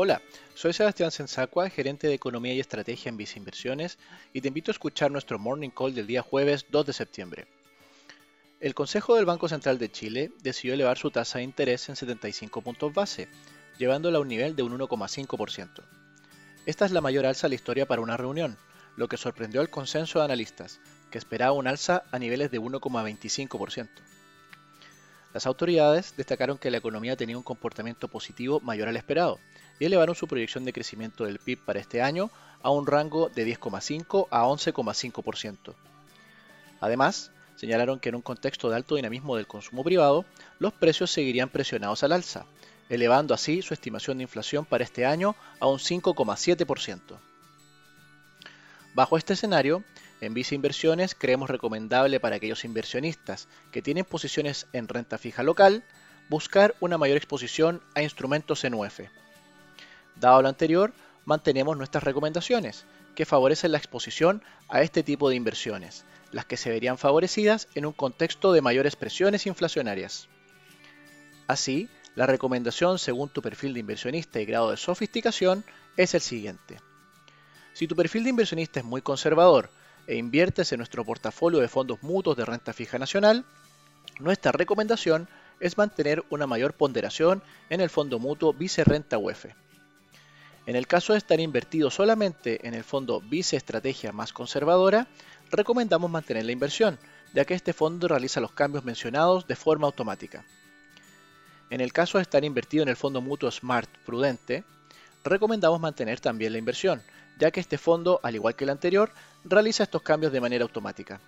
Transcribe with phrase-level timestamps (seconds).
[0.00, 0.22] Hola,
[0.54, 3.98] soy Sebastián Sensacua, gerente de Economía y Estrategia en Visa Inversiones,
[4.32, 7.48] y te invito a escuchar nuestro Morning Call del día jueves 2 de septiembre.
[8.60, 12.60] El Consejo del Banco Central de Chile decidió elevar su tasa de interés en 75
[12.60, 13.26] puntos base,
[13.76, 15.82] llevándola a un nivel de un 1,5%.
[16.64, 18.56] Esta es la mayor alza de la historia para una reunión,
[18.94, 20.78] lo que sorprendió al consenso de analistas,
[21.10, 23.88] que esperaba un alza a niveles de 1,25%.
[25.34, 29.40] Las autoridades destacaron que la economía tenía un comportamiento positivo mayor al esperado
[29.78, 32.30] y elevaron su proyección de crecimiento del PIB para este año
[32.62, 35.74] a un rango de 10,5 a 11,5%.
[36.80, 40.24] Además, señalaron que en un contexto de alto dinamismo del consumo privado,
[40.58, 42.46] los precios seguirían presionados al alza,
[42.88, 47.18] elevando así su estimación de inflación para este año a un 5,7%.
[48.94, 49.84] Bajo este escenario,
[50.20, 55.84] en Visa Inversiones creemos recomendable para aquellos inversionistas que tienen posiciones en renta fija local
[56.28, 59.00] buscar una mayor exposición a instrumentos en UF.
[60.20, 60.92] Dado lo anterior,
[61.24, 66.70] mantenemos nuestras recomendaciones, que favorecen la exposición a este tipo de inversiones, las que se
[66.70, 70.28] verían favorecidas en un contexto de mayores presiones inflacionarias.
[71.46, 75.64] Así, la recomendación según tu perfil de inversionista y grado de sofisticación
[75.96, 76.80] es el siguiente.
[77.72, 79.70] Si tu perfil de inversionista es muy conservador
[80.06, 83.44] e inviertes en nuestro portafolio de fondos mutuos de renta fija nacional,
[84.18, 85.28] nuestra recomendación
[85.60, 89.46] es mantener una mayor ponderación en el fondo mutuo Vice Renta UF.
[90.68, 95.06] En el caso de estar invertido solamente en el fondo Vice Estrategia más conservadora,
[95.50, 96.98] recomendamos mantener la inversión,
[97.32, 100.44] ya que este fondo realiza los cambios mencionados de forma automática.
[101.70, 104.62] En el caso de estar invertido en el fondo mutuo Smart Prudente,
[105.24, 107.02] recomendamos mantener también la inversión,
[107.38, 109.10] ya que este fondo, al igual que el anterior,
[109.44, 111.18] realiza estos cambios de manera automática.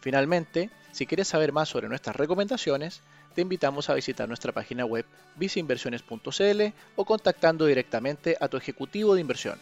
[0.00, 3.02] Finalmente, si quieres saber más sobre nuestras recomendaciones,
[3.34, 5.04] te invitamos a visitar nuestra página web
[5.36, 6.62] viceinversiones.cl
[6.96, 9.58] o contactando directamente a tu ejecutivo de inversión.